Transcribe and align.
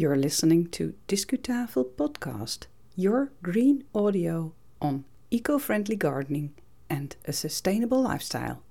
You're 0.00 0.14
listening 0.14 0.68
to 0.68 0.94
Discutafel 1.08 1.84
Podcast, 1.96 2.66
your 2.94 3.32
green 3.42 3.82
audio 3.92 4.52
on 4.80 5.04
eco 5.32 5.58
friendly 5.58 5.96
gardening 5.96 6.54
and 6.88 7.16
a 7.24 7.32
sustainable 7.32 8.00
lifestyle. 8.02 8.62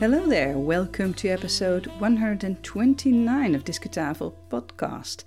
Hello 0.00 0.26
there, 0.26 0.58
welcome 0.58 1.14
to 1.14 1.28
episode 1.28 1.86
129 2.00 3.54
of 3.54 3.64
Discutafel 3.64 4.34
Podcast. 4.50 5.22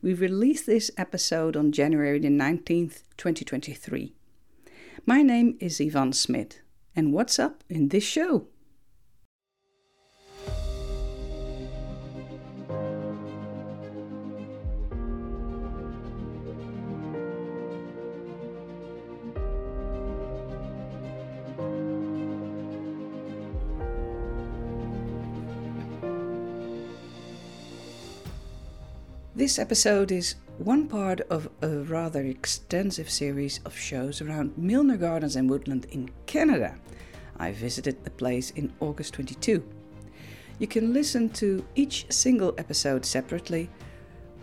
We 0.00 0.14
released 0.14 0.66
this 0.66 0.92
episode 0.96 1.56
on 1.56 1.72
January 1.72 2.20
the 2.20 2.28
19th, 2.28 3.02
2023. 3.16 4.14
My 5.04 5.22
name 5.22 5.56
is 5.58 5.80
Yvonne 5.80 6.12
Smit, 6.12 6.60
and 6.96 7.12
what's 7.12 7.38
up 7.38 7.62
in 7.68 7.88
this 7.88 8.02
show? 8.02 8.46
This 29.34 29.58
episode 29.58 30.10
is 30.10 30.34
one 30.58 30.88
part 30.88 31.20
of 31.28 31.50
a 31.60 31.68
rather 31.68 32.22
extensive 32.22 33.10
series 33.10 33.60
of 33.66 33.76
shows 33.76 34.22
around 34.22 34.56
Milner 34.56 34.96
Gardens 34.96 35.36
and 35.36 35.50
Woodland 35.50 35.86
in 35.90 36.10
Canada. 36.24 36.76
I 37.36 37.52
visited 37.52 38.02
the 38.02 38.10
place 38.10 38.50
in 38.52 38.72
August 38.80 39.12
22. 39.14 39.62
You 40.58 40.66
can 40.66 40.94
listen 40.94 41.28
to 41.30 41.62
each 41.74 42.06
single 42.10 42.54
episode 42.56 43.04
separately, 43.04 43.68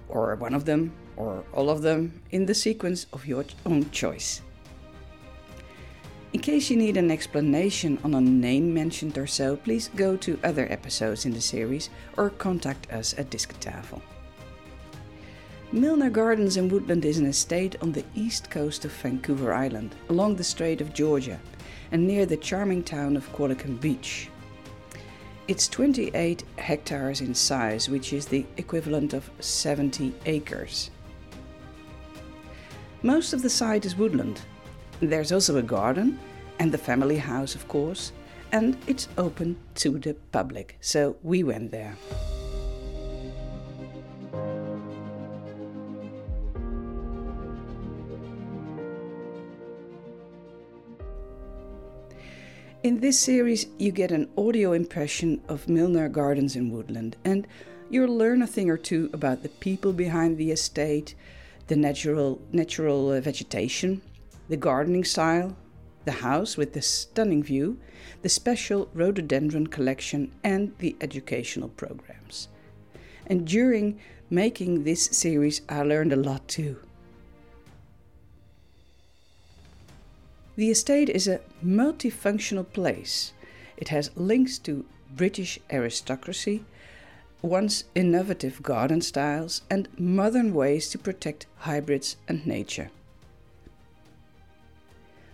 or 0.07 0.35
one 0.35 0.53
of 0.53 0.65
them, 0.65 0.93
or 1.17 1.43
all 1.51 1.71
of 1.71 1.81
them, 1.81 2.21
in 2.29 2.45
the 2.45 2.53
sequence 2.53 3.07
of 3.11 3.25
your 3.25 3.45
own 3.65 3.89
choice. 3.89 4.43
In 6.33 6.41
case 6.41 6.69
you 6.69 6.77
need 6.77 6.97
an 6.97 7.09
explanation 7.09 7.97
on 8.03 8.13
a 8.13 8.21
name 8.21 8.71
mentioned 8.71 9.17
or 9.17 9.27
so, 9.27 9.55
please 9.55 9.89
go 9.95 10.15
to 10.17 10.39
other 10.43 10.71
episodes 10.71 11.25
in 11.25 11.33
the 11.33 11.41
series 11.41 11.89
or 12.17 12.29
contact 12.29 12.91
us 12.91 13.17
at 13.17 13.31
Discutafel. 13.31 14.01
Milner 15.73 16.11
Gardens 16.11 16.57
and 16.57 16.71
Woodland 16.71 17.03
is 17.03 17.17
an 17.17 17.25
estate 17.25 17.77
on 17.81 17.91
the 17.91 18.05
east 18.13 18.51
coast 18.51 18.85
of 18.85 18.91
Vancouver 18.91 19.51
Island, 19.51 19.95
along 20.09 20.35
the 20.35 20.43
Strait 20.43 20.81
of 20.81 20.93
Georgia, 20.93 21.39
and 21.91 22.05
near 22.05 22.27
the 22.27 22.37
charming 22.37 22.83
town 22.83 23.17
of 23.17 23.27
Qualicum 23.33 23.81
Beach. 23.81 24.29
It's 25.47 25.67
28 25.67 26.43
hectares 26.59 27.21
in 27.21 27.33
size, 27.33 27.89
which 27.89 28.13
is 28.13 28.27
the 28.27 28.45
equivalent 28.57 29.13
of 29.13 29.31
70 29.39 30.13
acres. 30.27 30.91
Most 33.01 33.33
of 33.33 33.41
the 33.41 33.49
site 33.49 33.83
is 33.83 33.97
woodland. 33.97 34.41
There's 34.99 35.31
also 35.31 35.57
a 35.57 35.63
garden 35.63 36.19
and 36.59 36.71
the 36.71 36.77
family 36.77 37.17
house, 37.17 37.55
of 37.55 37.67
course, 37.67 38.11
and 38.51 38.77
it's 38.85 39.07
open 39.17 39.57
to 39.75 39.97
the 39.97 40.13
public, 40.31 40.77
so 40.81 41.15
we 41.23 41.41
went 41.41 41.71
there. 41.71 41.97
In 52.83 52.99
this 52.99 53.17
series, 53.17 53.67
you 53.79 53.93
get 53.93 54.11
an 54.11 54.29
audio 54.37 54.73
impression 54.73 55.39
of 55.47 55.69
Milner 55.69 56.09
Gardens 56.09 56.57
in 56.57 56.69
Woodland, 56.69 57.15
and 57.23 57.47
you'll 57.89 58.13
learn 58.13 58.41
a 58.41 58.47
thing 58.47 58.69
or 58.69 58.75
two 58.75 59.09
about 59.13 59.41
the 59.41 59.47
people 59.47 59.93
behind 59.93 60.37
the 60.37 60.51
estate, 60.51 61.15
the 61.67 61.77
natural, 61.77 62.41
natural 62.51 63.11
uh, 63.11 63.21
vegetation, 63.21 64.01
the 64.49 64.57
gardening 64.57 65.05
style, 65.05 65.55
the 66.03 66.11
house 66.11 66.57
with 66.57 66.73
the 66.73 66.81
stunning 66.81 67.41
view, 67.41 67.79
the 68.21 68.27
special 68.27 68.89
rhododendron 68.93 69.67
collection, 69.67 70.33
and 70.43 70.73
the 70.79 70.97
educational 70.99 71.69
programs. 71.69 72.49
And 73.27 73.47
during 73.47 73.97
making 74.29 74.83
this 74.83 75.05
series, 75.05 75.61
I 75.69 75.83
learned 75.83 76.11
a 76.11 76.17
lot 76.17 76.49
too. 76.49 76.79
The 80.55 80.69
estate 80.69 81.09
is 81.09 81.27
a 81.27 81.41
multifunctional 81.65 82.71
place. 82.71 83.33
It 83.75 83.89
has 83.89 84.11
links 84.15 84.59
to 84.59 84.85
British 85.15 85.59
aristocracy, 85.71 86.63
once 87.41 87.85
innovative 87.95 88.61
garden 88.61 89.01
styles, 89.01 89.63
and 89.69 89.87
modern 89.97 90.53
ways 90.53 90.89
to 90.89 90.99
protect 90.99 91.47
hybrids 91.57 92.17
and 92.27 92.45
nature. 92.45 92.91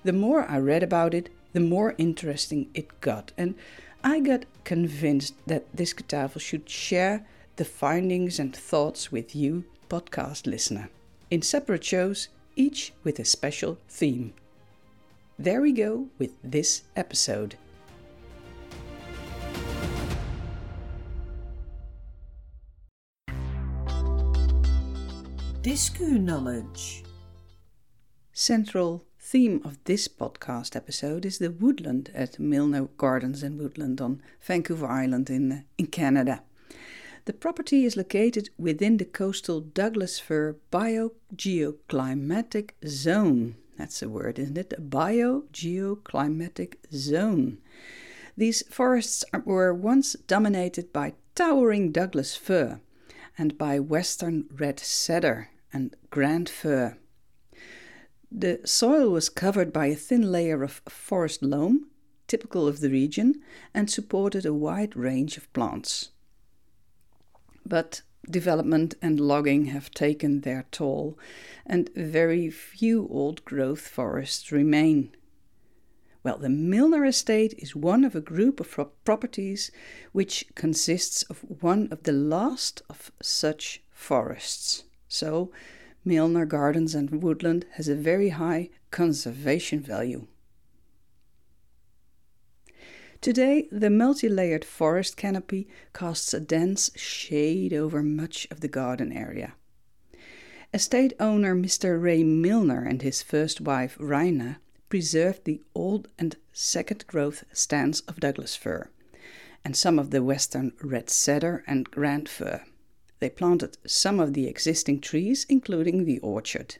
The 0.05 0.13
more 0.13 0.49
I 0.49 0.57
read 0.57 0.83
about 0.83 1.13
it, 1.13 1.29
the 1.51 1.59
more 1.59 1.95
interesting 1.97 2.69
it 2.73 3.01
got, 3.01 3.33
and 3.37 3.55
I 4.01 4.21
got 4.21 4.45
convinced 4.63 5.33
that 5.47 5.65
this 5.75 5.93
Discutafel 5.93 6.39
should 6.39 6.69
share 6.69 7.27
the 7.57 7.65
findings 7.65 8.39
and 8.39 8.55
thoughts 8.55 9.11
with 9.11 9.35
you, 9.35 9.65
podcast 9.89 10.47
listener, 10.47 10.89
in 11.29 11.41
separate 11.41 11.83
shows, 11.83 12.29
each 12.55 12.93
with 13.03 13.19
a 13.19 13.25
special 13.25 13.77
theme. 13.89 14.33
There 15.41 15.61
we 15.61 15.71
go 15.71 16.09
with 16.17 16.31
this 16.43 16.81
episode. 16.97 17.55
Discu 25.61 26.19
knowledge. 26.19 27.05
Central 28.33 29.05
theme 29.17 29.61
of 29.63 29.81
this 29.85 30.09
podcast 30.09 30.75
episode 30.75 31.25
is 31.25 31.37
the 31.37 31.51
woodland 31.51 32.11
at 32.13 32.37
Milner 32.37 32.89
Gardens 32.97 33.41
and 33.41 33.57
Woodland 33.57 34.01
on 34.01 34.21
Vancouver 34.41 34.87
Island 34.87 35.29
in, 35.29 35.63
in 35.77 35.87
Canada. 35.87 36.43
The 37.23 37.31
property 37.31 37.85
is 37.85 37.95
located 37.95 38.49
within 38.57 38.97
the 38.97 39.05
coastal 39.05 39.61
Douglas 39.61 40.19
fir 40.19 40.57
biogeoclimatic 40.69 42.71
zone. 42.85 43.55
That's 43.79 44.01
a 44.01 44.09
word, 44.09 44.37
isn't 44.37 44.57
it? 44.57 44.73
A 44.77 44.81
biogeoclimatic 44.81 46.75
zone. 46.93 47.59
These 48.35 48.67
forests 48.69 49.23
were 49.45 49.73
once 49.73 50.17
dominated 50.27 50.91
by 50.91 51.13
towering 51.33 51.93
Douglas 51.93 52.35
fir 52.35 52.81
and 53.37 53.57
by 53.57 53.79
western 53.79 54.49
red 54.51 54.81
cedar 54.81 55.51
and 55.71 55.95
grand 56.09 56.49
fir. 56.49 56.97
The 58.29 58.59
soil 58.65 59.11
was 59.11 59.29
covered 59.29 59.71
by 59.71 59.85
a 59.85 59.95
thin 59.95 60.29
layer 60.29 60.61
of 60.61 60.81
forest 60.89 61.41
loam, 61.41 61.87
typical 62.27 62.67
of 62.67 62.81
the 62.81 62.89
region, 62.89 63.41
and 63.73 63.89
supported 63.89 64.45
a 64.45 64.53
wide 64.53 64.97
range 64.97 65.37
of 65.37 65.51
plants. 65.53 66.09
But 67.65 68.01
development 68.29 68.95
and 69.01 69.19
logging 69.19 69.65
have 69.65 69.91
taken 69.91 70.41
their 70.41 70.65
toll, 70.71 71.17
and 71.65 71.89
very 71.95 72.49
few 72.49 73.07
old 73.09 73.43
growth 73.45 73.81
forests 73.81 74.51
remain. 74.51 75.15
Well, 76.21 76.37
the 76.37 76.49
Milner 76.49 77.05
Estate 77.05 77.53
is 77.57 77.75
one 77.75 78.03
of 78.03 78.13
a 78.13 78.21
group 78.21 78.59
of 78.59 78.77
properties 79.05 79.71
which 80.11 80.45
consists 80.53 81.23
of 81.23 81.39
one 81.61 81.87
of 81.91 82.03
the 82.03 82.11
last 82.11 82.81
of 82.89 83.11
such 83.21 83.81
forests. 83.89 84.83
So, 85.07 85.51
Milner 86.03 86.45
Gardens 86.45 86.93
and 86.93 87.23
Woodland 87.23 87.65
has 87.73 87.87
a 87.87 87.95
very 87.95 88.29
high 88.29 88.69
conservation 88.91 89.79
value. 89.79 90.27
Today, 93.21 93.67
the 93.69 93.89
multi 93.89 94.29
layered 94.29 94.63
forest 94.63 95.17
canopy 95.17 95.67
casts 95.93 96.33
a 96.33 96.39
dense 96.39 96.89
shade 96.95 97.73
over 97.73 98.01
much 98.01 98.47
of 98.49 98.61
the 98.61 98.69
garden 98.69 99.11
area. 99.11 99.55
Estate 100.73 101.11
owner 101.19 101.53
Mr. 101.53 102.01
Ray 102.01 102.23
Milner 102.23 102.83
and 102.83 103.01
his 103.01 103.21
first 103.21 103.59
wife 103.59 103.97
Raina 103.97 104.57
preserved 104.87 105.43
the 105.43 105.61
old 105.75 106.07
and 106.17 106.37
second 106.53 107.05
growth 107.07 107.43
stands 107.51 107.99
of 108.01 108.21
Douglas 108.21 108.55
fir 108.55 108.89
and 109.65 109.75
some 109.75 109.99
of 109.99 110.11
the 110.11 110.23
western 110.23 110.71
red 110.81 111.09
cedar 111.09 111.63
and 111.67 111.91
grand 111.91 112.29
fir. 112.29 112.63
They 113.19 113.29
planted 113.29 113.77
some 113.85 114.21
of 114.21 114.33
the 114.33 114.47
existing 114.47 115.01
trees, 115.01 115.45
including 115.49 116.05
the 116.05 116.19
orchard. 116.19 116.77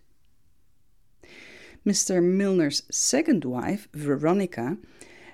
Mr. 1.85 2.23
Milner's 2.23 2.83
second 2.89 3.43
wife, 3.43 3.89
Veronica, 3.93 4.77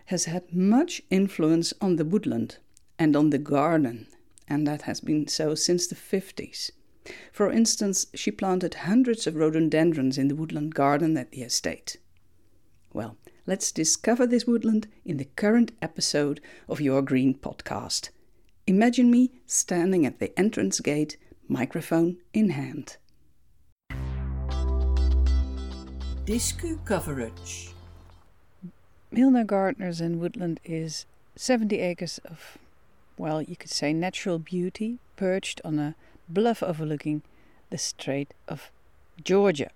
has 0.06 0.25
had 0.25 0.54
much 0.54 1.02
influence 1.10 1.74
on 1.81 1.96
the 1.96 2.06
woodland 2.06 2.57
and 2.98 3.16
on 3.16 3.30
the 3.30 3.38
garden, 3.38 4.07
and 4.48 4.68
that 4.68 4.84
has 4.84 5.02
been 5.02 5.28
so 5.28 5.56
since 5.56 5.88
the 5.88 5.96
50s. 5.96 6.72
For 7.31 7.52
instance, 7.52 8.07
she 8.16 8.31
planted 8.31 8.74
hundreds 8.74 9.28
of 9.28 9.36
rhododendrons 9.36 10.18
in 10.18 10.28
the 10.28 10.36
woodland 10.36 10.74
garden 10.74 11.18
at 11.18 11.31
the 11.31 11.42
estate. 11.42 11.98
Well, 12.94 13.18
Let's 13.48 13.72
discover 13.72 14.25
this 14.25 14.48
woodland 14.48 14.88
in 15.06 15.18
the 15.18 15.25
current 15.25 15.72
episode 15.80 16.42
of 16.68 16.81
Your 16.81 17.04
Green 17.04 17.36
podcast. 17.36 18.10
Imagine 18.66 19.12
me 19.12 19.34
standing 19.46 20.04
at 20.04 20.18
the 20.18 20.38
entrance 20.38 20.80
gate, 20.80 21.18
microphone 21.48 22.18
in 22.34 22.50
hand. 22.50 22.98
Discu 26.25 26.84
coverage. 26.86 27.75
Milner 29.15 29.45
Gardens 29.45 30.01
and 30.01 30.19
Woodland 30.19 30.59
is 30.65 31.06
70 31.38 31.79
acres 31.79 32.19
of, 32.25 32.57
well, 33.17 33.41
you 33.41 33.56
could 33.56 33.69
say 33.69 33.94
natural 33.94 34.39
beauty, 34.39 35.00
perched 35.15 35.62
on 35.63 35.79
a 35.79 35.95
bluff 36.27 36.62
overlooking 36.62 37.21
the 37.69 37.77
Strait 37.77 38.33
of 38.50 38.71
Georgia. 39.23 39.69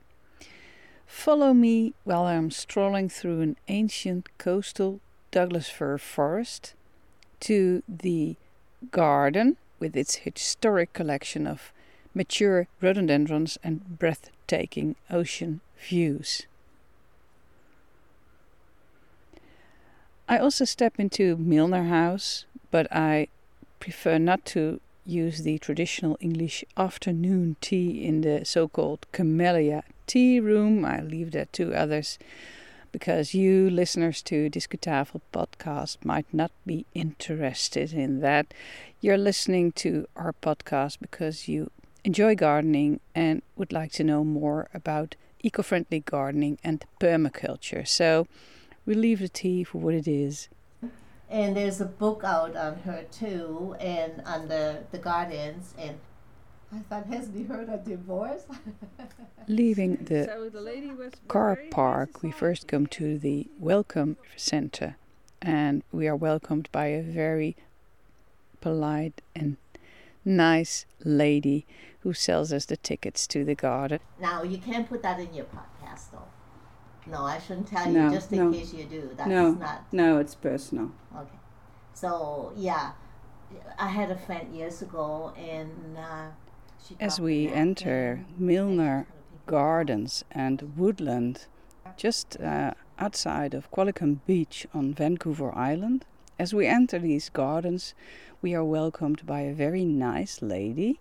Follow 1.08 1.54
me 1.54 1.94
while 2.04 2.24
I'm 2.24 2.52
strolling 2.52 3.08
through 3.08 3.40
an 3.40 3.56
ancient 3.70 4.28
coastal 4.38 5.00
Douglas 5.32 5.70
fir 5.70 5.98
forest 5.98 6.74
to 7.40 7.82
the 7.88 8.36
garden 8.92 9.56
with 9.80 9.96
its 9.96 10.16
historic 10.16 10.92
collection 10.92 11.48
of 11.48 11.72
mature 12.14 12.68
rhododendrons 12.82 13.58
and 13.64 13.98
breathtaking 14.00 14.98
ocean 15.10 15.62
views. 15.88 16.46
I 20.32 20.38
also 20.38 20.64
step 20.64 21.00
into 21.00 21.38
Milner 21.38 21.86
House, 21.86 22.46
but 22.70 22.86
I 22.92 23.30
prefer 23.80 24.20
not 24.20 24.46
to 24.54 24.80
use 25.04 25.42
the 25.42 25.58
traditional 25.58 26.20
English 26.20 26.64
afternoon 26.78 27.56
tea 27.62 28.06
in 28.06 28.22
the 28.22 28.46
so 28.46 28.68
called 28.68 29.08
Camellia 29.12 29.84
tea 30.06 30.40
room. 30.40 30.86
I 30.86 31.02
leave 31.02 31.32
that 31.32 31.52
to 31.54 31.74
others 31.74 32.20
because 32.92 33.34
you 33.34 33.72
listeners 33.72 34.22
to 34.22 34.52
Discutafel 34.52 35.22
podcast 35.34 36.06
might 36.06 36.32
not 36.32 36.52
be 36.64 36.86
interested 36.94 37.92
in 37.92 38.20
that. 38.20 38.54
You're 39.02 39.18
listening 39.18 39.72
to 39.84 40.08
our 40.16 40.34
podcast 40.44 41.00
because 41.02 41.48
you 41.48 41.72
enjoy 42.04 42.36
gardening 42.36 43.00
and 43.16 43.42
would 43.56 43.74
like 43.74 43.94
to 43.94 44.04
know 44.04 44.24
more 44.24 44.70
about 44.76 45.16
eco 45.42 45.64
friendly 45.64 46.02
gardening 46.02 46.60
and 46.64 46.86
permaculture. 47.00 47.88
So 47.88 48.28
we 48.90 48.96
leave 48.96 49.20
the 49.20 49.30
tea 49.30 49.64
for 49.64 49.78
what 49.78 49.94
it 49.94 50.08
is. 50.08 50.50
And 51.30 51.56
there's 51.56 51.80
a 51.80 51.86
book 51.86 52.24
out 52.26 52.56
on 52.56 52.80
her 52.80 53.06
too, 53.12 53.76
and 53.80 54.24
on 54.26 54.48
the, 54.48 54.80
the 54.92 54.98
gardens. 54.98 55.76
And 55.78 56.00
I 56.74 56.80
thought, 56.80 57.06
hasn't 57.06 57.38
he 57.38 57.44
heard 57.44 57.70
of 57.70 57.86
divorce? 57.86 58.46
Leaving 59.48 59.98
the, 59.98 60.26
so 60.26 60.50
the 60.50 61.12
car 61.28 61.60
park, 61.70 62.24
we 62.24 62.32
first 62.32 62.68
come 62.68 62.88
to 62.88 63.20
the 63.20 63.46
welcome 63.60 64.18
center, 64.36 64.98
and 65.40 65.84
we 65.92 66.08
are 66.08 66.16
welcomed 66.16 66.68
by 66.72 66.88
a 66.88 67.04
very 67.04 67.56
polite 68.60 69.22
and 69.36 69.58
nice 70.26 70.88
lady 71.04 71.68
who 72.00 72.12
sells 72.12 72.52
us 72.52 72.66
the 72.66 72.78
tickets 72.78 73.28
to 73.28 73.46
the 73.46 73.54
garden. 73.54 74.00
Now, 74.20 74.42
you 74.42 74.58
can't 74.58 74.90
put 74.90 75.04
that 75.04 75.20
in 75.20 75.32
your 75.36 75.46
podcast, 75.46 76.10
though. 76.12 76.26
No, 77.10 77.24
I 77.24 77.40
shouldn't 77.40 77.68
tell 77.68 77.90
no, 77.90 78.06
you 78.06 78.12
just 78.12 78.32
in 78.32 78.38
no. 78.40 78.52
case 78.52 78.74
you 78.74 78.86
do. 78.86 79.10
That's 79.16 79.30
no, 79.30 79.52
not. 79.52 79.86
No, 79.92 80.20
it's 80.20 80.36
personal. 80.36 80.92
Okay. 81.16 81.38
So, 81.94 82.54
yeah, 82.56 82.92
I 83.78 83.88
had 83.88 84.12
a 84.12 84.18
friend 84.18 84.56
years 84.56 84.82
ago, 84.82 85.34
and 85.38 85.98
uh, 85.98 86.28
As 87.00 87.20
we 87.20 87.48
enter 87.48 88.26
Milner 88.38 89.08
Gardens 89.48 90.24
and 90.32 90.74
Woodland, 90.78 91.48
just 91.98 92.40
uh, 92.40 92.74
outside 93.00 93.54
of 93.54 93.72
Qualicum 93.72 94.20
Beach 94.28 94.68
on 94.74 94.94
Vancouver 94.94 95.54
Island, 95.56 96.06
as 96.38 96.54
we 96.54 96.68
enter 96.68 97.00
these 97.00 97.30
gardens, 97.30 97.94
we 98.42 98.56
are 98.56 98.64
welcomed 98.64 99.26
by 99.26 99.42
a 99.42 99.54
very 99.54 99.84
nice 99.84 100.42
lady. 100.42 101.00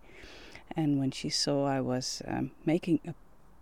And 0.74 0.98
when 0.98 1.10
she 1.10 1.28
saw 1.28 1.66
I 1.66 1.80
was 1.80 2.22
um, 2.26 2.50
making 2.64 3.00
a 3.06 3.14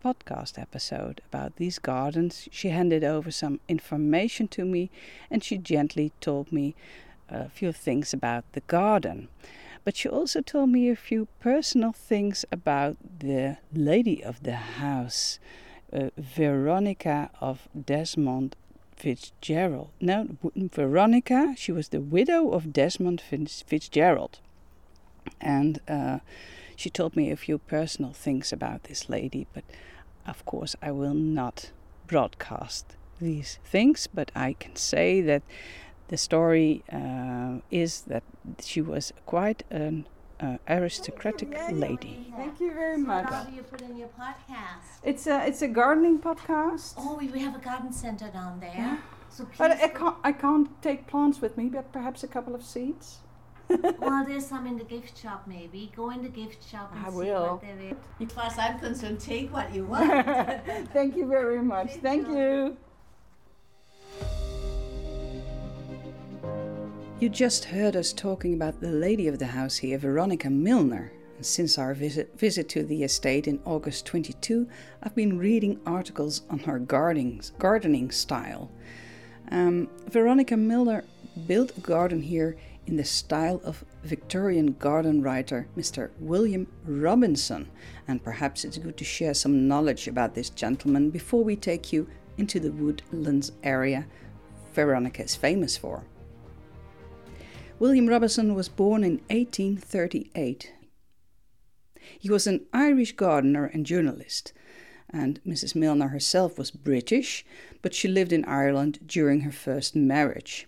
podcast 0.06 0.56
episode 0.56 1.20
about 1.28 1.56
these 1.56 1.80
gardens, 1.80 2.48
she 2.52 2.68
handed 2.68 3.02
over 3.02 3.32
some 3.32 3.58
information 3.68 4.46
to 4.46 4.64
me 4.64 4.88
and 5.30 5.42
she 5.42 5.58
gently 5.58 6.12
told 6.20 6.52
me 6.52 6.76
a 7.28 7.48
few 7.48 7.72
things 7.72 8.12
about 8.12 8.44
the 8.52 8.60
garden. 8.68 9.28
But 9.84 9.96
she 9.96 10.08
also 10.08 10.40
told 10.42 10.70
me 10.70 10.88
a 10.88 10.96
few 10.96 11.26
personal 11.40 11.92
things 11.92 12.44
about 12.52 12.96
the 13.18 13.56
lady 13.72 14.22
of 14.22 14.42
the 14.44 14.56
house, 14.56 15.40
uh, 15.92 16.10
Veronica 16.16 17.30
of 17.40 17.68
Desmond 17.74 18.54
Fitzgerald. 18.94 19.90
No, 20.00 20.28
Veronica, 20.54 21.54
she 21.56 21.72
was 21.72 21.88
the 21.88 22.00
widow 22.00 22.50
of 22.50 22.72
Desmond 22.72 23.20
Fitzgerald. 23.20 24.38
And 25.40 25.80
uh, 25.88 26.18
she 26.76 26.90
told 26.90 27.16
me 27.16 27.30
a 27.30 27.36
few 27.36 27.58
personal 27.58 28.12
things 28.12 28.52
about 28.52 28.84
this 28.84 29.08
lady, 29.08 29.46
but 29.52 29.64
of 30.26 30.44
course, 30.44 30.76
I 30.82 30.90
will 30.90 31.14
not 31.14 31.70
broadcast 32.06 32.96
these 33.20 33.58
things, 33.64 34.06
but 34.06 34.30
I 34.34 34.54
can 34.54 34.76
say 34.76 35.20
that 35.22 35.42
the 36.08 36.16
story 36.16 36.84
uh, 36.92 37.58
is 37.70 38.02
that 38.02 38.22
she 38.60 38.80
was 38.80 39.12
quite 39.24 39.64
an 39.70 40.06
uh, 40.38 40.58
aristocratic 40.68 41.56
lady. 41.72 42.32
Thank 42.36 42.60
you 42.60 42.72
very 42.72 42.98
much. 42.98 43.28
How 43.30 43.44
do 43.44 43.54
you 43.54 43.62
put 43.62 43.80
in 43.82 43.96
your 43.96 44.08
podcast? 44.08 45.00
It's 45.02 45.26
a 45.26 45.46
it's 45.46 45.62
a 45.62 45.68
gardening 45.68 46.18
podcast. 46.18 46.94
Oh, 46.98 47.16
we 47.16 47.40
have 47.40 47.56
a 47.56 47.58
garden 47.58 47.92
center 47.92 48.28
down 48.28 48.60
there. 48.60 48.74
Yeah. 48.76 48.98
So 49.30 49.46
but 49.58 49.72
I 49.72 49.88
can't 49.88 50.16
I 50.24 50.32
can't 50.32 50.82
take 50.82 51.06
plants 51.06 51.40
with 51.40 51.56
me, 51.56 51.68
but 51.68 51.92
perhaps 51.92 52.22
a 52.22 52.28
couple 52.28 52.54
of 52.54 52.62
seeds. 52.62 53.20
Well, 53.98 54.24
there's 54.26 54.46
some 54.46 54.66
in 54.66 54.78
the 54.78 54.84
gift 54.84 55.20
shop, 55.20 55.44
maybe. 55.46 55.90
Go 55.96 56.10
in 56.10 56.22
the 56.22 56.28
gift 56.28 56.68
shop 56.70 56.92
and 56.94 57.06
I 57.06 57.10
see 57.10 57.16
will. 57.16 57.42
what 57.42 57.62
there 57.62 57.78
is. 57.80 58.28
As 58.28 58.32
far 58.32 58.46
as 58.46 58.58
I'm 58.58 58.78
concerned, 58.78 59.20
take 59.20 59.52
what 59.52 59.74
you 59.74 59.84
want. 59.84 60.10
Thank 60.92 61.16
you 61.16 61.26
very 61.26 61.62
much. 61.62 61.94
Thank, 61.94 62.26
Thank 62.26 62.28
you. 62.28 62.76
You 67.18 67.30
just 67.30 67.64
heard 67.64 67.96
us 67.96 68.12
talking 68.12 68.52
about 68.52 68.80
the 68.80 68.90
lady 68.90 69.26
of 69.26 69.38
the 69.38 69.46
house 69.46 69.78
here, 69.78 69.96
Veronica 69.98 70.50
Milner. 70.50 71.12
Since 71.40 71.78
our 71.78 71.92
visit, 71.94 72.38
visit 72.38 72.68
to 72.70 72.82
the 72.82 73.02
estate 73.02 73.46
in 73.46 73.60
August 73.64 74.06
22, 74.06 74.68
I've 75.02 75.14
been 75.14 75.38
reading 75.38 75.80
articles 75.86 76.42
on 76.50 76.60
her 76.60 76.78
gardening, 76.78 77.42
gardening 77.58 78.10
style. 78.10 78.70
Um, 79.50 79.88
Veronica 80.08 80.56
Milner 80.56 81.04
built 81.46 81.76
a 81.76 81.80
garden 81.80 82.22
here 82.22 82.56
in 82.86 82.96
the 82.96 83.04
style 83.04 83.60
of 83.64 83.84
Victorian 84.04 84.74
garden 84.78 85.22
writer 85.22 85.68
Mr. 85.76 86.10
William 86.20 86.66
Robinson, 86.84 87.68
and 88.06 88.22
perhaps 88.22 88.64
it's 88.64 88.78
good 88.78 88.96
to 88.96 89.04
share 89.04 89.34
some 89.34 89.66
knowledge 89.66 90.06
about 90.06 90.34
this 90.34 90.50
gentleman 90.50 91.10
before 91.10 91.42
we 91.42 91.56
take 91.56 91.92
you 91.92 92.08
into 92.38 92.60
the 92.60 92.70
woodlands 92.70 93.52
area 93.62 94.06
Veronica 94.72 95.24
is 95.24 95.34
famous 95.34 95.76
for. 95.76 96.04
William 97.78 98.06
Robinson 98.06 98.54
was 98.54 98.68
born 98.68 99.02
in 99.02 99.20
1838. 99.28 100.72
He 102.18 102.30
was 102.30 102.46
an 102.46 102.66
Irish 102.72 103.12
gardener 103.12 103.66
and 103.66 103.84
journalist, 103.84 104.52
and 105.10 105.40
Mrs. 105.44 105.74
Milner 105.74 106.08
herself 106.08 106.58
was 106.58 106.70
British, 106.70 107.44
but 107.82 107.94
she 107.94 108.08
lived 108.08 108.32
in 108.32 108.44
Ireland 108.44 109.00
during 109.06 109.40
her 109.40 109.52
first 109.52 109.96
marriage. 109.96 110.66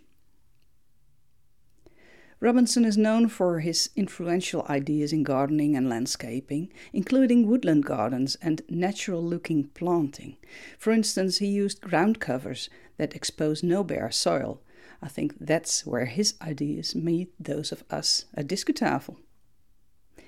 Robinson 2.41 2.85
is 2.85 2.97
known 2.97 3.29
for 3.29 3.61
his 3.61 3.91
influential 3.97 4.65
ideas 4.69 5.13
in 5.13 5.25
gardening 5.25 5.77
and 5.77 5.89
landscaping, 5.89 6.73
including 6.93 7.47
woodland 7.47 7.85
gardens 7.85 8.37
and 8.41 8.63
natural 8.69 9.23
looking 9.23 9.65
planting. 9.75 10.37
For 10.79 10.93
instance, 10.93 11.39
he 11.39 11.47
used 11.47 11.81
ground 11.81 12.21
covers 12.21 12.71
that 12.97 13.15
expose 13.17 13.63
no 13.63 13.83
bare 13.83 14.11
soil, 14.11 14.61
I 15.01 15.09
think 15.09 15.35
that's 15.39 15.87
where 15.87 16.07
his 16.07 16.35
ideas 16.43 16.95
meet 16.95 17.33
those 17.39 17.71
of 17.73 17.85
us 17.91 18.25
at 18.35 18.49
Discutafel. 18.49 19.17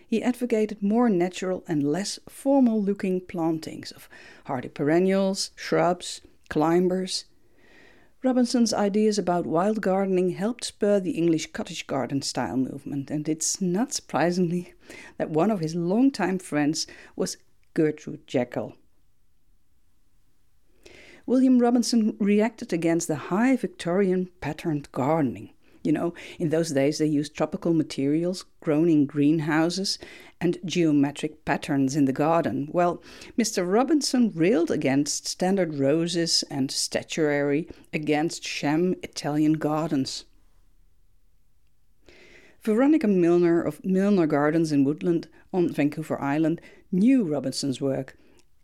He 0.06 0.22
advocated 0.22 0.82
more 0.82 1.08
natural 1.08 1.64
and 1.68 1.82
less 1.84 2.18
formal 2.28 2.82
looking 2.82 3.20
plantings 3.20 3.92
of 3.92 4.08
hardy 4.44 4.68
perennials, 4.68 5.50
shrubs, 5.54 6.20
climbers. 6.48 7.24
Robinson's 8.22 8.74
ideas 8.74 9.18
about 9.18 9.46
wild 9.46 9.80
gardening 9.80 10.30
helped 10.30 10.64
spur 10.64 11.00
the 11.00 11.12
English 11.12 11.52
cottage 11.52 11.86
garden 11.86 12.20
style 12.20 12.56
movement, 12.56 13.10
and 13.10 13.26
it's 13.26 13.62
not 13.62 13.94
surprisingly 13.94 14.74
that 15.16 15.30
one 15.30 15.50
of 15.50 15.60
his 15.60 15.74
longtime 15.74 16.38
friends 16.38 16.86
was 17.16 17.38
Gertrude 17.72 18.26
Jekyll. 18.26 18.74
William 21.24 21.60
Robinson 21.60 22.14
reacted 22.18 22.74
against 22.74 23.08
the 23.08 23.30
high 23.30 23.56
Victorian 23.56 24.28
patterned 24.42 24.92
gardening. 24.92 25.50
You 25.82 25.92
know, 25.92 26.14
in 26.38 26.50
those 26.50 26.72
days 26.72 26.98
they 26.98 27.06
used 27.06 27.34
tropical 27.34 27.72
materials 27.72 28.44
grown 28.60 28.88
in 28.90 29.06
greenhouses 29.06 29.98
and 30.40 30.58
geometric 30.64 31.44
patterns 31.44 31.96
in 31.96 32.04
the 32.04 32.12
garden. 32.12 32.68
Well, 32.70 33.02
Mr. 33.38 33.70
Robinson 33.70 34.30
railed 34.34 34.70
against 34.70 35.26
standard 35.26 35.74
roses 35.74 36.44
and 36.50 36.70
statuary, 36.70 37.68
against 37.92 38.44
sham 38.44 38.94
Italian 39.02 39.54
gardens. 39.54 40.24
Veronica 42.62 43.08
Milner 43.08 43.62
of 43.62 43.82
Milner 43.82 44.26
Gardens 44.26 44.70
in 44.70 44.84
Woodland 44.84 45.28
on 45.52 45.72
Vancouver 45.72 46.20
Island 46.20 46.60
knew 46.92 47.24
Robinson's 47.24 47.80
work. 47.80 48.16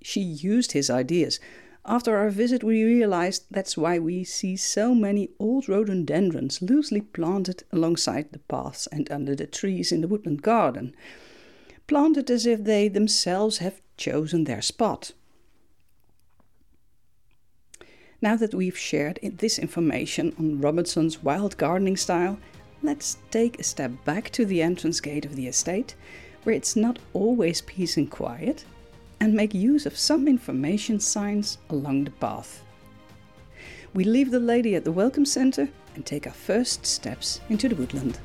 She 0.03 0.21
used 0.21 0.73
his 0.73 0.91
ideas. 0.91 1.41
After 1.89 2.17
our 2.17 2.31
visit, 2.31 2.65
we 2.65 2.83
realized 2.83 3.45
that's 3.49 3.77
why 3.77 4.01
we 4.01 4.25
see 4.25 4.57
so 4.57 4.93
many 4.93 5.31
old 5.39 5.69
rhododendrons 5.69 6.61
loosely 6.61 7.01
planted 7.01 7.63
alongside 7.71 8.33
the 8.33 8.41
paths 8.41 8.89
and 8.89 9.09
under 9.09 9.37
the 9.37 9.47
trees 9.47 9.93
in 9.93 10.01
the 10.01 10.09
woodland 10.09 10.43
garden, 10.43 10.97
planted 11.87 12.29
as 12.29 12.45
if 12.45 12.65
they 12.65 12.89
themselves 12.89 13.59
have 13.59 13.81
chosen 13.97 14.45
their 14.45 14.63
spot. 14.63 15.13
Now 18.21 18.35
that 18.35 18.55
we've 18.55 18.77
shared 18.77 19.21
this 19.23 19.57
information 19.57 20.35
on 20.41 20.61
Robertson's 20.61 21.23
wild 21.23 21.57
gardening 21.57 21.97
style, 21.97 22.41
let's 22.83 23.19
take 23.31 23.61
a 23.61 23.63
step 23.63 23.93
back 24.05 24.31
to 24.31 24.45
the 24.45 24.61
entrance 24.61 25.01
gate 25.01 25.25
of 25.25 25.37
the 25.37 25.47
estate, 25.47 25.95
where 26.43 26.57
it's 26.57 26.75
not 26.75 26.99
always 27.13 27.61
peace 27.61 27.97
and 27.97 28.11
quiet, 28.11 28.65
and 29.21 29.35
make 29.35 29.55
use 29.55 29.87
of 29.87 29.99
some 29.99 30.29
information 30.29 31.01
signs 31.01 31.59
along 31.71 32.05
the 32.05 32.11
path. 32.13 32.63
We 33.95 34.05
leave 34.05 34.31
the 34.31 34.41
lady 34.41 34.75
at 34.75 34.85
the 34.85 34.93
Welcome 34.93 35.25
Center 35.25 35.69
and 35.95 36.05
take 36.05 36.27
our 36.27 36.33
first 36.33 36.85
steps 36.85 37.41
into 37.49 37.69
the 37.69 37.77
woodland. 37.77 38.19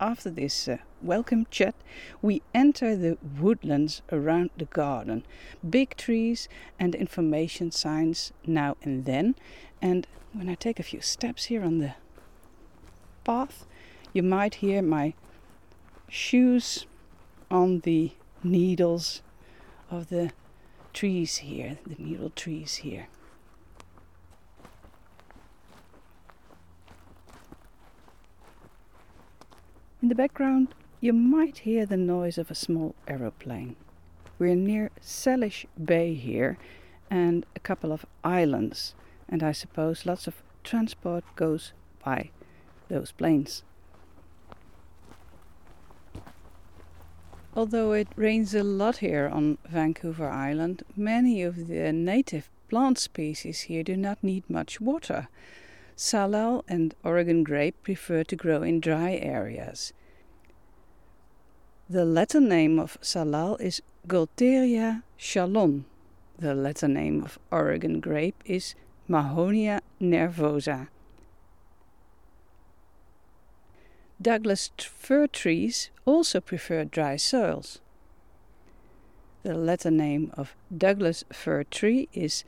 After 0.00 0.28
this 0.28 0.68
uh, 0.68 0.78
welcome 1.00 1.46
chat, 1.50 1.74
we 2.20 2.42
enter 2.52 2.94
the 2.94 3.16
woodlands 3.40 4.02
around 4.12 4.50
the 4.58 4.66
garden. 4.66 5.24
Big 5.68 5.96
trees 5.96 6.48
and 6.78 6.94
information 6.94 7.70
signs 7.70 8.32
now 8.44 8.76
and 8.82 9.06
then. 9.06 9.34
And 9.80 10.06
when 10.32 10.50
I 10.50 10.56
take 10.56 10.78
a 10.78 10.82
few 10.82 11.00
steps 11.00 11.44
here 11.44 11.64
on 11.64 11.78
the 11.78 11.94
path, 13.24 13.66
you 14.12 14.22
might 14.22 14.56
hear 14.56 14.82
my 14.82 15.14
shoes 16.08 16.86
on 17.50 17.80
the 17.80 18.12
needles 18.42 19.22
of 19.90 20.08
the 20.08 20.30
trees 20.92 21.38
here, 21.38 21.78
the 21.86 22.02
needle 22.02 22.30
trees 22.30 22.76
here. 22.76 23.08
In 30.02 30.08
the 30.08 30.14
background, 30.14 30.74
you 31.00 31.12
might 31.12 31.58
hear 31.58 31.86
the 31.86 31.96
noise 31.96 32.38
of 32.38 32.50
a 32.50 32.54
small 32.54 32.94
aeroplane. 33.08 33.76
We're 34.38 34.54
near 34.54 34.90
Salish 35.00 35.64
Bay 35.82 36.14
here 36.14 36.58
and 37.10 37.46
a 37.56 37.60
couple 37.60 37.90
of 37.92 38.04
islands, 38.22 38.94
and 39.28 39.42
I 39.42 39.52
suppose 39.52 40.04
lots 40.04 40.26
of 40.26 40.42
transport 40.62 41.24
goes 41.36 41.72
by 42.04 42.30
those 42.88 43.12
planes. 43.12 43.62
Although 47.56 47.92
it 47.92 48.08
rains 48.16 48.52
a 48.54 48.64
lot 48.64 48.96
here 48.96 49.28
on 49.32 49.58
Vancouver 49.68 50.28
Island, 50.28 50.82
many 50.96 51.42
of 51.42 51.68
the 51.68 51.92
native 51.92 52.50
plant 52.68 52.98
species 52.98 53.62
here 53.62 53.84
do 53.84 53.96
not 53.96 54.24
need 54.24 54.48
much 54.50 54.80
water. 54.80 55.28
Salal 55.94 56.64
and 56.66 56.94
Oregon 57.04 57.44
grape 57.44 57.80
prefer 57.84 58.24
to 58.24 58.34
grow 58.34 58.62
in 58.62 58.80
dry 58.80 59.14
areas. 59.14 59.92
The 61.88 62.04
Latin 62.04 62.48
name 62.48 62.80
of 62.80 62.98
salal 63.00 63.56
is 63.58 63.82
Gaultheria 64.08 65.04
shallon. 65.16 65.84
The 66.38 66.54
Latin 66.54 66.94
name 66.94 67.22
of 67.22 67.38
Oregon 67.52 68.00
grape 68.00 68.42
is 68.44 68.74
Mahonia 69.08 69.80
nervosa. 70.00 70.88
Douglas 74.20 74.70
fir 74.78 75.26
trees 75.26 75.90
also 76.04 76.40
prefer 76.40 76.84
dry 76.84 77.16
soils. 77.16 77.80
The 79.42 79.54
Latin 79.54 79.96
name 79.96 80.32
of 80.36 80.54
Douglas 80.74 81.24
fir 81.32 81.64
tree 81.64 82.08
is 82.12 82.44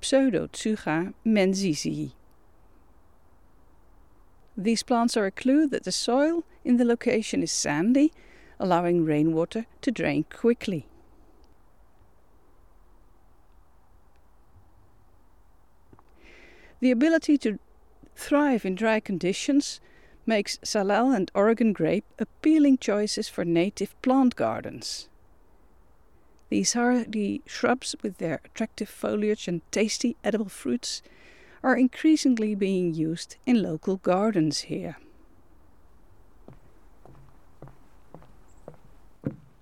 Pseudotsuga 0.00 1.12
menziesii. 1.24 2.12
These 4.56 4.82
plants 4.82 5.16
are 5.16 5.26
a 5.26 5.30
clue 5.30 5.66
that 5.68 5.84
the 5.84 5.92
soil 5.92 6.44
in 6.64 6.78
the 6.78 6.84
location 6.84 7.42
is 7.42 7.52
sandy, 7.52 8.12
allowing 8.58 9.04
rainwater 9.04 9.66
to 9.82 9.90
drain 9.90 10.24
quickly. 10.24 10.86
The 16.80 16.90
ability 16.90 17.38
to 17.38 17.58
thrive 18.16 18.64
in 18.64 18.74
dry 18.74 19.00
conditions 19.00 19.80
makes 20.28 20.58
Salal 20.62 21.10
and 21.10 21.30
Oregon 21.34 21.72
grape 21.72 22.04
appealing 22.18 22.76
choices 22.76 23.28
for 23.30 23.44
native 23.46 24.00
plant 24.02 24.36
gardens. 24.36 25.08
These 26.50 26.74
hardy 26.74 27.40
shrubs, 27.46 27.96
with 28.02 28.18
their 28.18 28.40
attractive 28.44 28.90
foliage 28.90 29.48
and 29.48 29.62
tasty 29.72 30.16
edible 30.22 30.50
fruits, 30.50 31.02
are 31.62 31.76
increasingly 31.76 32.54
being 32.54 32.92
used 32.94 33.36
in 33.46 33.62
local 33.62 33.96
gardens 33.96 34.60
here. 34.60 34.98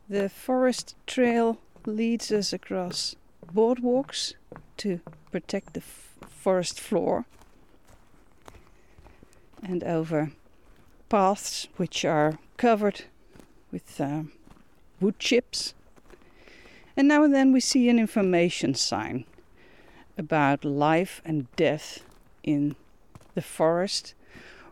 The 0.09 0.29
forest 0.29 0.95
trail 1.07 1.61
leads 1.85 2.31
us 2.33 2.53
across 2.53 3.15
boardwalks 3.55 4.35
to 4.79 5.01
protect 5.31 5.75
the 5.75 5.81
forest 5.81 6.81
floor 6.81 7.25
and 9.63 9.83
over 9.85 10.33
paths 11.09 11.69
which 11.77 12.05
are 12.05 12.39
covered 12.57 13.05
with 13.71 14.01
uh, 14.01 14.23
wood 15.01 15.19
chips. 15.19 15.75
And 16.97 17.09
now 17.09 17.23
and 17.23 17.35
then 17.35 17.53
we 17.53 17.61
see 17.61 17.89
an 17.89 17.99
information 17.99 18.75
sign 18.75 19.25
about 20.17 20.65
life 20.65 21.21
and 21.25 21.55
death 21.57 22.03
in 22.43 22.75
the 23.35 23.43
forest 23.43 24.15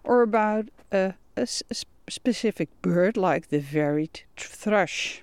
or 0.03 0.23
about 0.23 0.69
a 0.91 1.15
specific 2.09 2.69
bird 2.83 3.17
like 3.17 3.49
the 3.49 3.59
varied 3.59 4.23
thrush. 4.37 5.23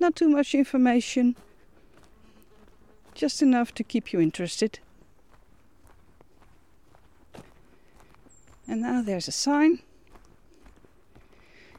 Not 0.00 0.16
too 0.16 0.28
much 0.28 0.54
information, 0.54 1.36
just 3.14 3.42
enough 3.42 3.72
to 3.74 3.84
keep 3.84 4.12
you 4.12 4.20
interested. 4.20 4.80
And 8.68 8.82
now 8.82 9.02
there's 9.02 9.28
a 9.28 9.32
sign. 9.32 9.80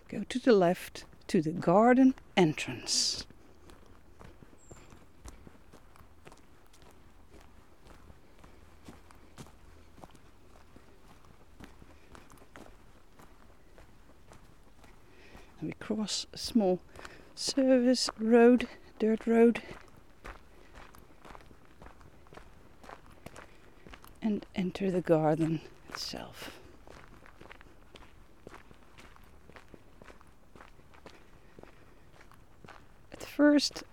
Go 0.09 0.23
to 0.29 0.39
the 0.39 0.53
left 0.53 1.05
to 1.27 1.41
the 1.41 1.51
garden 1.51 2.15
entrance. 2.37 3.25
And 15.59 15.69
we 15.69 15.73
cross 15.73 16.25
a 16.31 16.37
small 16.37 16.79
service 17.35 18.09
road, 18.19 18.67
dirt 18.99 19.27
road, 19.27 19.61
and 24.21 24.45
enter 24.55 24.91
the 24.91 25.01
garden 25.01 25.61
itself. 25.89 26.51
At 33.11 33.23
first, 33.37 33.83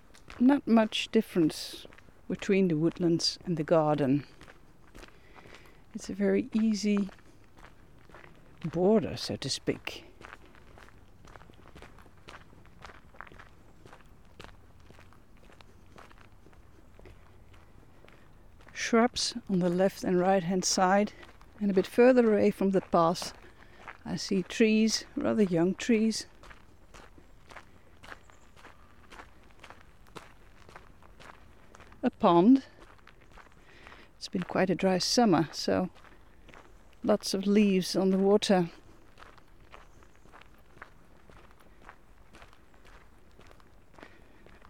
not 0.40 0.66
much 0.66 1.10
difference 1.12 1.86
between 2.30 2.68
the 2.68 2.76
woodlands 2.78 3.38
and 3.44 3.58
the 3.58 3.62
garden. 3.62 4.24
It's 5.94 6.08
a 6.08 6.14
very 6.14 6.48
easy 6.54 7.10
border, 8.64 9.18
so 9.18 9.36
to 9.36 9.50
speak. 9.50 10.04
shrubs 18.72 19.34
on 19.50 19.58
the 19.58 19.68
left 19.68 20.04
and 20.04 20.18
right 20.18 20.42
hand 20.42 20.64
side, 20.64 21.12
and 21.60 21.70
a 21.70 21.74
bit 21.74 21.86
further 21.86 22.32
away 22.32 22.50
from 22.50 22.70
the 22.70 22.80
path, 22.80 23.34
I 24.06 24.16
see 24.16 24.42
trees, 24.42 25.04
rather 25.16 25.42
young 25.42 25.74
trees. 25.74 26.26
Pond. 32.24 32.62
It's 34.16 34.28
been 34.28 34.44
quite 34.44 34.70
a 34.70 34.74
dry 34.74 34.96
summer, 34.96 35.50
so 35.52 35.90
lots 37.02 37.34
of 37.34 37.46
leaves 37.46 37.94
on 37.94 38.12
the 38.12 38.16
water. 38.16 38.70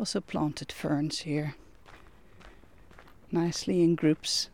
Also 0.00 0.20
planted 0.20 0.73
ferns 0.73 1.20
here, 1.20 1.54
nicely 3.30 3.84
in 3.84 3.94
groups. 3.94 4.49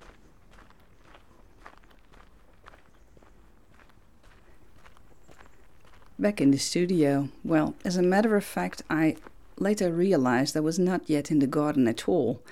Back 6.19 6.43
in 6.43 6.51
the 6.51 6.59
studio, 6.59 7.31
well, 7.43 7.75
as 7.83 7.97
a 7.97 8.03
matter 8.03 8.37
of 8.37 8.45
fact, 8.45 8.83
I 8.91 9.17
later 9.57 9.91
realized 9.91 10.55
I 10.55 10.61
was 10.61 10.79
not 10.79 11.09
yet 11.09 11.31
in 11.31 11.39
the 11.39 11.47
garden 11.47 11.89
at 11.89 12.07
all. 12.07 12.43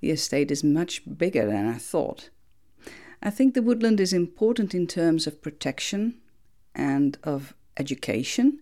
The 0.00 0.10
estate 0.10 0.50
is 0.50 0.64
much 0.64 1.02
bigger 1.18 1.46
than 1.46 1.66
I 1.66 1.78
thought. 1.78 2.30
I 3.22 3.30
think 3.30 3.54
the 3.54 3.62
woodland 3.62 4.00
is 4.00 4.12
important 4.12 4.74
in 4.74 4.86
terms 4.86 5.26
of 5.26 5.42
protection 5.42 6.20
and 6.74 7.18
of 7.22 7.54
education, 7.76 8.60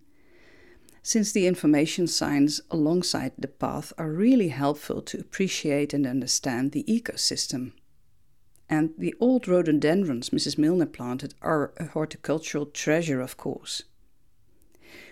since 1.01 1.31
the 1.31 1.47
information 1.47 2.07
signs 2.07 2.61
alongside 2.69 3.31
the 3.37 3.47
path 3.47 3.93
are 3.97 4.11
really 4.11 4.49
helpful 4.49 5.01
to 5.03 5.19
appreciate 5.19 5.93
and 5.93 6.05
understand 6.05 6.71
the 6.71 6.83
ecosystem. 6.83 7.71
And 8.69 8.93
the 8.97 9.15
old 9.19 9.47
rhododendrons 9.47 10.29
Mrs. 10.29 10.57
Milner 10.57 10.85
planted 10.85 11.33
are 11.41 11.73
a 11.77 11.85
horticultural 11.85 12.65
treasure, 12.65 13.21
of 13.21 13.37
course. 13.37 13.83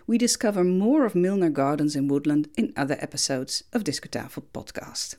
We 0.05 0.17
discover 0.17 0.63
more 0.63 1.05
of 1.05 1.15
Milner 1.15 1.49
Gardens 1.49 1.95
in 1.95 2.07
Woodland 2.07 2.49
in 2.57 2.73
other 2.75 2.97
episodes 2.99 3.63
of 3.73 3.83
Discutafel 3.83 4.43
podcast. 4.53 5.15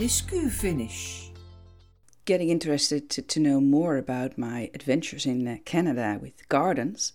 Discu 0.00 0.50
finish. 0.50 1.30
Getting 2.24 2.48
interested 2.48 3.10
to, 3.10 3.20
to 3.20 3.38
know 3.38 3.60
more 3.60 3.98
about 3.98 4.38
my 4.38 4.70
adventures 4.72 5.26
in 5.26 5.46
uh, 5.46 5.58
Canada 5.66 6.18
with 6.18 6.48
gardens, 6.48 7.12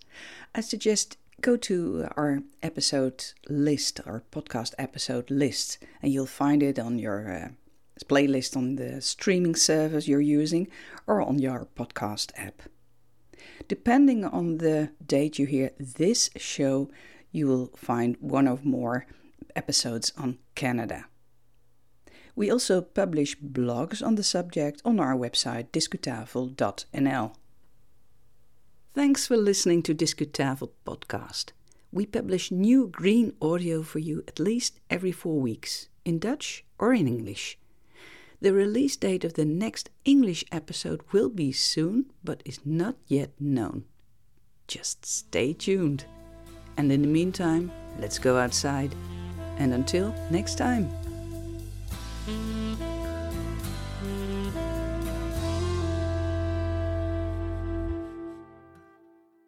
I 0.53 0.61
suggest 0.61 1.17
go 1.41 1.57
to 1.57 2.07
our 2.15 2.43
episode 2.61 3.25
list, 3.49 4.01
our 4.05 4.21
podcast 4.31 4.75
episode 4.77 5.31
list, 5.31 5.79
and 6.03 6.13
you'll 6.13 6.27
find 6.27 6.61
it 6.61 6.77
on 6.77 6.99
your 6.99 7.33
uh, 7.33 7.47
playlist 8.05 8.55
on 8.55 8.75
the 8.75 9.01
streaming 9.01 9.55
service 9.55 10.07
you're 10.07 10.21
using 10.21 10.67
or 11.07 11.23
on 11.23 11.39
your 11.39 11.67
podcast 11.75 12.33
app. 12.35 12.61
Depending 13.67 14.23
on 14.23 14.59
the 14.59 14.91
date 15.03 15.39
you 15.39 15.47
hear 15.47 15.71
this 15.79 16.29
show, 16.35 16.91
you 17.31 17.47
will 17.47 17.71
find 17.75 18.15
one 18.19 18.47
or 18.47 18.59
more 18.63 19.07
episodes 19.55 20.13
on 20.19 20.37
Canada. 20.53 21.05
We 22.35 22.51
also 22.51 22.81
publish 22.81 23.37
blogs 23.39 24.05
on 24.05 24.15
the 24.15 24.23
subject 24.23 24.81
on 24.83 24.99
our 24.99 25.15
website 25.15 25.69
discutafel.nl. 25.71 27.35
Thanks 28.93 29.27
for 29.27 29.37
listening 29.37 29.83
to 29.83 29.95
Discutafel 29.95 30.69
podcast. 30.85 31.51
We 31.91 32.05
publish 32.05 32.51
new 32.51 32.87
green 32.87 33.33
audio 33.41 33.83
for 33.83 33.99
you 33.99 34.23
at 34.27 34.39
least 34.39 34.79
every 34.89 35.11
four 35.11 35.39
weeks, 35.39 35.87
in 36.03 36.19
Dutch 36.19 36.65
or 36.77 36.93
in 36.93 37.07
English. 37.07 37.57
The 38.41 38.53
release 38.53 38.97
date 38.97 39.23
of 39.23 39.33
the 39.33 39.45
next 39.45 39.89
English 40.03 40.43
episode 40.51 41.01
will 41.11 41.29
be 41.29 41.51
soon, 41.51 42.05
but 42.23 42.43
is 42.45 42.59
not 42.65 42.95
yet 43.07 43.31
known. 43.39 43.85
Just 44.67 45.05
stay 45.05 45.53
tuned. 45.53 46.05
And 46.77 46.91
in 46.91 47.01
the 47.01 47.07
meantime, 47.07 47.71
let's 47.99 48.19
go 48.19 48.37
outside. 48.37 48.93
And 49.57 49.73
until 49.73 50.13
next 50.29 50.57
time. 50.57 50.89